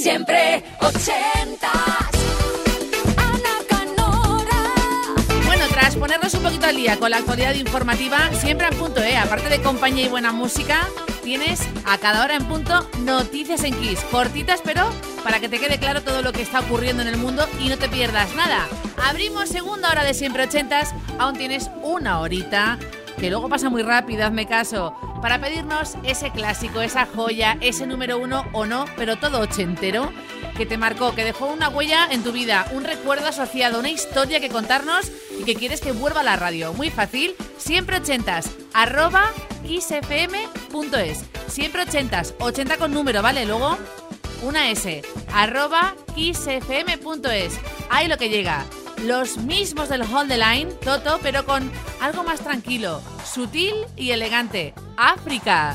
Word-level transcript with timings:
Siempre 0.00 0.62
ochentas. 0.80 1.72
Ana 3.16 3.56
Canora. 3.68 4.62
Bueno, 5.46 5.64
tras 5.68 5.96
ponernos 5.96 6.34
un 6.34 6.42
poquito 6.42 6.66
al 6.66 6.76
día 6.76 6.98
con 6.98 7.10
la 7.10 7.18
actualidad 7.18 7.54
informativa, 7.54 8.30
siempre 8.32 8.66
en 8.68 8.74
punto, 8.78 9.02
¿eh? 9.02 9.16
Aparte 9.16 9.48
de 9.48 9.60
compañía 9.62 10.04
y 10.04 10.08
buena 10.08 10.32
música, 10.32 10.88
tienes 11.24 11.62
a 11.84 11.98
cada 11.98 12.24
hora 12.24 12.36
en 12.36 12.46
punto 12.46 12.88
noticias 13.00 13.64
en 13.64 13.74
Kiss. 13.80 14.00
Cortitas, 14.10 14.60
pero 14.64 14.88
para 15.24 15.40
que 15.40 15.48
te 15.48 15.58
quede 15.58 15.78
claro 15.78 16.02
todo 16.02 16.22
lo 16.22 16.32
que 16.32 16.42
está 16.42 16.60
ocurriendo 16.60 17.02
en 17.02 17.08
el 17.08 17.16
mundo 17.16 17.48
y 17.58 17.68
no 17.68 17.78
te 17.78 17.88
pierdas 17.88 18.34
nada. 18.34 18.68
Abrimos 19.08 19.48
segunda 19.48 19.90
hora 19.90 20.04
de 20.04 20.14
siempre 20.14 20.44
ochentas. 20.44 20.94
Aún 21.18 21.36
tienes 21.36 21.70
una 21.82 22.20
horita 22.20 22.78
que 23.18 23.30
luego 23.30 23.48
pasa 23.48 23.70
muy 23.70 23.82
rápido, 23.82 24.24
hazme 24.24 24.46
caso, 24.46 24.94
para 25.22 25.40
pedirnos 25.40 25.94
ese 26.02 26.30
clásico, 26.30 26.80
esa 26.80 27.06
joya, 27.06 27.56
ese 27.60 27.86
número 27.86 28.18
uno 28.18 28.44
o 28.52 28.66
no, 28.66 28.84
pero 28.96 29.16
todo 29.16 29.40
ochentero, 29.40 30.12
que 30.56 30.66
te 30.66 30.78
marcó, 30.78 31.14
que 31.14 31.24
dejó 31.24 31.46
una 31.46 31.68
huella 31.68 32.08
en 32.10 32.22
tu 32.22 32.32
vida, 32.32 32.66
un 32.72 32.84
recuerdo 32.84 33.26
asociado, 33.26 33.80
una 33.80 33.90
historia 33.90 34.40
que 34.40 34.48
contarnos 34.48 35.10
y 35.38 35.44
que 35.44 35.54
quieres 35.54 35.80
que 35.80 35.92
vuelva 35.92 36.20
a 36.20 36.24
la 36.24 36.36
radio. 36.36 36.72
Muy 36.74 36.90
fácil, 36.90 37.34
siempre 37.58 37.96
ochentas, 37.96 38.50
arroba 38.72 39.32
isfm.es. 39.64 41.24
Siempre 41.48 41.82
ochentas, 41.82 42.34
80 42.38 42.76
con 42.76 42.92
número, 42.92 43.22
¿vale? 43.22 43.46
Luego 43.46 43.78
una 44.42 44.70
S, 44.70 45.02
arroba 45.32 45.94
isfm.es. 46.16 47.58
Ahí 47.90 48.08
lo 48.08 48.18
que 48.18 48.28
llega. 48.28 48.64
Los 49.04 49.36
mismos 49.38 49.88
del 49.88 50.02
Hold 50.02 50.28
the 50.28 50.38
Line, 50.38 50.72
Toto, 50.72 51.18
pero 51.22 51.44
con 51.44 51.70
algo 52.00 52.22
más 52.22 52.40
tranquilo, 52.40 53.00
sutil 53.24 53.74
y 53.96 54.10
elegante. 54.10 54.74
África. 54.96 55.74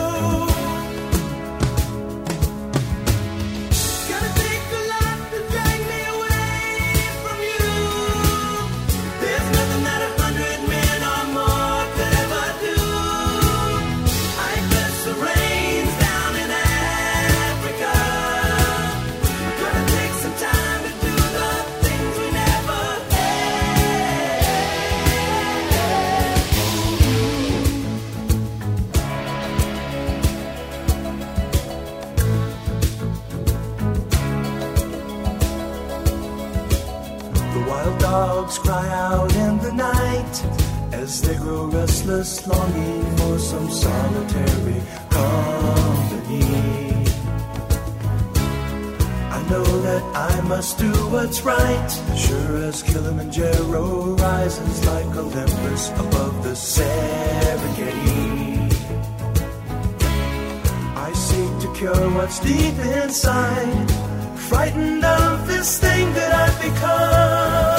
Sure 52.15 52.57
as 52.63 52.83
Kilimanjaro 52.83 54.15
rises 54.15 54.85
like 54.85 55.15
Olympus 55.15 55.89
above 55.91 56.43
the 56.43 56.55
Serengeti. 56.55 58.41
I 60.95 61.11
seek 61.13 61.59
to 61.63 61.73
cure 61.73 62.09
what's 62.11 62.39
deep 62.39 62.77
inside, 63.01 63.91
frightened 64.49 65.03
of 65.03 65.47
this 65.47 65.79
thing 65.79 66.13
that 66.13 66.31
I've 66.43 66.61
become. 66.61 67.70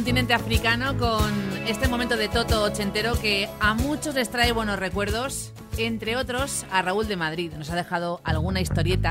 Continente 0.00 0.32
africano 0.32 0.96
con 0.96 1.30
este 1.66 1.86
momento 1.86 2.16
de 2.16 2.28
Toto 2.28 2.62
ochentero 2.62 3.20
que 3.20 3.50
a 3.60 3.74
muchos 3.74 4.14
les 4.14 4.30
trae 4.30 4.50
buenos 4.50 4.78
recuerdos, 4.78 5.52
entre 5.76 6.16
otros 6.16 6.64
a 6.70 6.80
Raúl 6.80 7.06
de 7.06 7.16
Madrid. 7.16 7.52
Nos 7.52 7.68
ha 7.68 7.76
dejado 7.76 8.22
alguna 8.24 8.62
historieta 8.62 9.10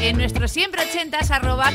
en 0.00 0.16
nuestro 0.16 0.46
siempre 0.46 0.84
ochentas 0.84 1.32
arroba. 1.32 1.72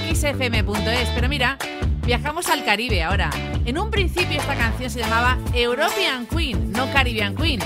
Pero 1.13 1.27
mira, 1.27 1.57
viajamos 2.06 2.48
al 2.48 2.63
Caribe 2.63 3.04
ahora. 3.04 3.31
En 3.65 3.77
un 3.77 3.92
principio 3.92 4.39
esta 4.39 4.56
canción 4.56 4.89
se 4.89 5.00
llamaba 5.00 5.38
European 5.54 6.25
Queen, 6.25 6.71
no 6.71 6.89
Caribbean 6.94 7.36
Queen. 7.36 7.60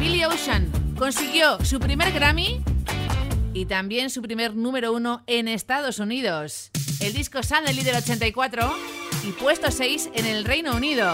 Billy 0.00 0.24
Ocean 0.24 0.72
consiguió 0.96 1.62
su 1.62 1.78
primer 1.78 2.10
Grammy 2.10 2.62
y 3.52 3.66
también 3.66 4.08
su 4.08 4.22
primer 4.22 4.56
número 4.56 4.94
uno 4.94 5.22
en 5.26 5.46
Estados 5.46 5.98
Unidos. 5.98 6.70
El 7.00 7.12
disco 7.12 7.42
Suddenly 7.42 7.82
del 7.82 7.96
84 7.96 8.97
y 9.24 9.32
puesto 9.32 9.70
6 9.70 10.10
en 10.14 10.26
el 10.26 10.44
Reino 10.44 10.74
Unido. 10.74 11.12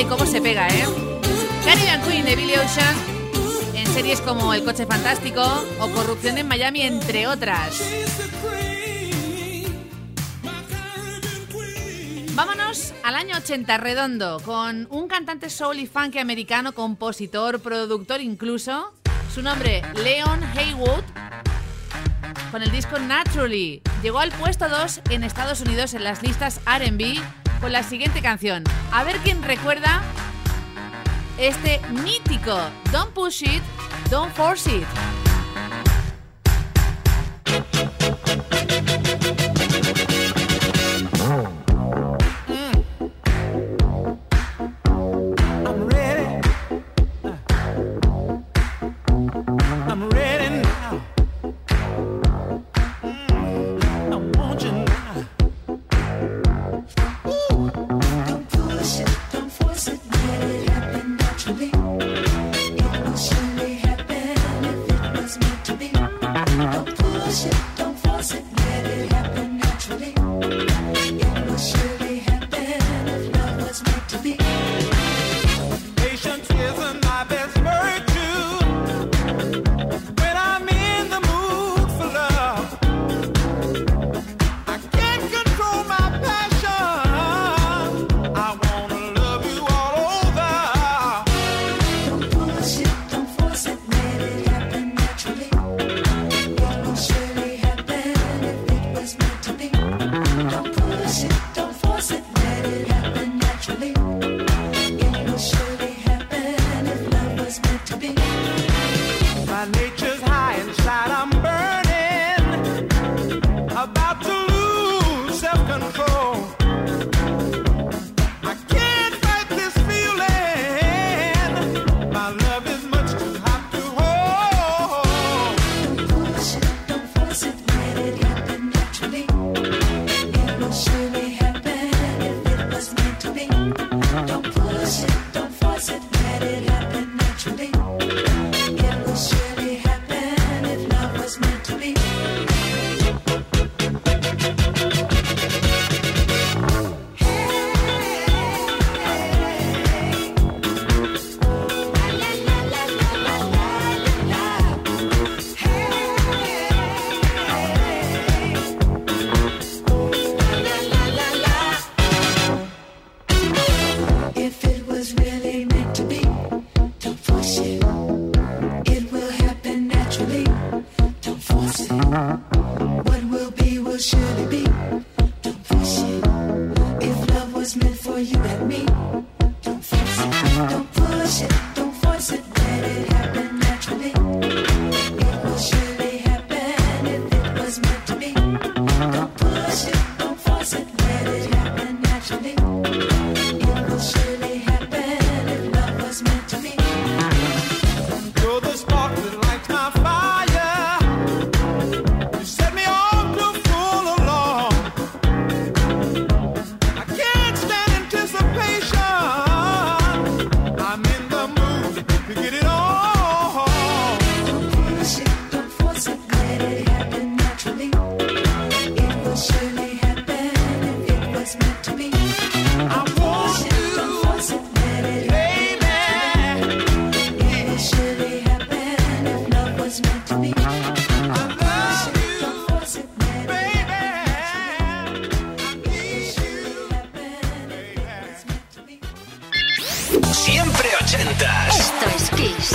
y 0.00 0.04
cómo 0.04 0.24
se 0.24 0.40
pega, 0.40 0.66
¿eh? 0.68 0.86
Caribbean 1.64 2.02
Queen 2.02 2.24
de 2.24 2.34
Billy 2.34 2.54
Ocean 2.54 2.96
en 3.74 3.86
series 3.88 4.20
como 4.22 4.54
El 4.54 4.64
Coche 4.64 4.86
Fantástico 4.86 5.42
o 5.78 5.90
Corrupción 5.90 6.38
en 6.38 6.48
Miami, 6.48 6.82
entre 6.82 7.26
otras. 7.26 7.82
Vámonos 12.34 12.94
al 13.02 13.14
año 13.14 13.36
80 13.36 13.76
redondo 13.76 14.40
con 14.42 14.86
un 14.90 15.06
cantante 15.06 15.50
soul 15.50 15.78
y 15.80 15.86
funk 15.86 16.16
americano, 16.16 16.72
compositor, 16.72 17.60
productor 17.60 18.22
incluso. 18.22 18.94
Su 19.34 19.42
nombre, 19.42 19.82
Leon 20.02 20.42
Haywood. 20.56 21.04
Con 22.50 22.62
el 22.62 22.70
disco 22.70 22.98
Naturally. 22.98 23.82
Llegó 24.02 24.20
al 24.20 24.30
puesto 24.32 24.66
2 24.66 25.02
en 25.10 25.24
Estados 25.24 25.60
Unidos 25.60 25.92
en 25.92 26.04
las 26.04 26.22
listas 26.22 26.60
RB 26.64 27.20
con 27.60 27.72
la 27.72 27.82
siguiente 27.82 28.22
canción. 28.22 28.64
A 28.92 29.04
ver 29.04 29.16
quién 29.18 29.42
recuerda 29.42 30.02
este 31.38 31.80
mítico 32.04 32.58
Don't 32.90 33.12
Push 33.12 33.42
It, 33.42 33.62
Don't 34.10 34.32
Force 34.34 34.70
It. 34.70 35.19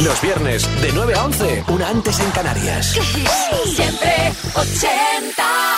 Los 0.04 0.22
viernes 0.22 0.82
de 0.82 0.92
9 0.92 1.14
a 1.16 1.24
11, 1.24 1.64
una 1.70 1.88
antes 1.88 2.20
en 2.20 2.30
Canarias. 2.32 2.88
Siempre 3.75 4.34
80. 4.54 5.75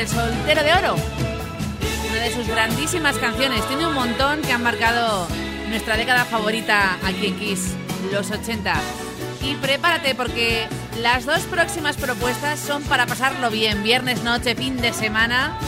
del 0.00 0.08
Soltero 0.08 0.62
de 0.62 0.72
Oro. 0.72 0.96
Una 2.10 2.20
de 2.20 2.32
sus 2.32 2.48
grandísimas 2.48 3.18
canciones. 3.18 3.66
Tiene 3.68 3.86
un 3.86 3.92
montón 3.92 4.40
que 4.40 4.50
han 4.50 4.62
marcado 4.62 5.28
nuestra 5.68 5.98
década 5.98 6.24
favorita 6.24 6.96
aquí 7.04 7.26
en 7.26 7.38
Kiss, 7.38 7.74
los 8.10 8.30
80. 8.30 8.80
Y 9.42 9.56
prepárate 9.56 10.14
porque 10.14 10.68
las 11.02 11.26
dos 11.26 11.40
próximas 11.40 11.98
propuestas 11.98 12.58
son 12.60 12.82
para 12.84 13.04
pasarlo 13.04 13.50
bien, 13.50 13.82
viernes, 13.82 14.22
noche, 14.22 14.54
fin 14.54 14.78
de 14.78 14.94
semana. 14.94 15.58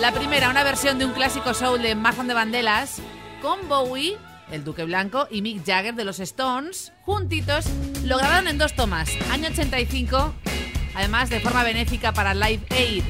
La 0.00 0.10
primera, 0.10 0.50
una 0.50 0.64
versión 0.64 0.98
de 0.98 1.04
un 1.04 1.12
clásico 1.12 1.54
soul 1.54 1.80
de 1.80 1.94
Mazón 1.94 2.26
de 2.26 2.34
Bandelas 2.34 3.00
con 3.40 3.68
Bowie, 3.68 4.18
el 4.50 4.64
Duque 4.64 4.82
Blanco 4.82 5.28
y 5.30 5.42
Mick 5.42 5.64
Jagger 5.64 5.94
de 5.94 6.04
los 6.04 6.18
Stones, 6.18 6.92
juntitos, 7.02 7.66
lo 8.02 8.18
grabaron 8.18 8.48
en 8.48 8.58
dos 8.58 8.74
tomas, 8.74 9.10
año 9.30 9.48
85, 9.48 10.34
además 10.96 11.30
de 11.30 11.38
forma 11.38 11.62
benéfica 11.62 12.12
para 12.12 12.34
Live 12.34 12.66
Aid. 12.70 13.04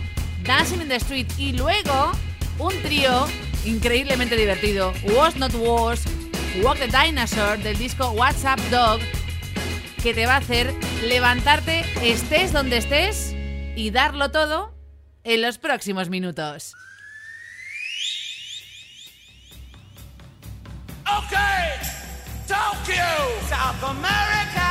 Dancing 0.47 0.81
in 0.81 0.89
the 0.89 0.97
Street 0.97 1.27
y 1.39 1.53
luego 1.53 2.13
un 2.59 2.73
trío 2.83 3.27
increíblemente 3.65 4.37
divertido, 4.37 4.93
Was 5.15 5.37
Not 5.37 5.53
Was, 5.55 6.05
Walk 6.63 6.79
the 6.79 6.87
Dinosaur 6.87 7.59
del 7.59 7.77
disco 7.77 8.11
What's 8.13 8.45
Up 8.45 8.61
Dog, 8.71 9.01
que 10.03 10.15
te 10.15 10.25
va 10.25 10.35
a 10.35 10.39
hacer 10.39 10.73
levantarte 11.03 11.85
estés 12.01 12.53
donde 12.53 12.77
estés 12.77 13.35
y 13.75 13.91
darlo 13.91 14.31
todo 14.31 14.73
en 15.25 15.43
los 15.43 15.59
próximos 15.59 16.11
minutos. 16.11 16.75
Okay, 21.05 21.81
Tokyo, 22.47 23.05
South 23.49 23.83
America. 23.83 24.66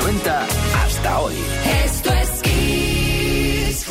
90 0.00 0.46
hasta 0.82 1.20
hoy. 1.20 1.34
Esto 1.84 2.10
es 2.10 2.42
Kiss. 2.42 3.86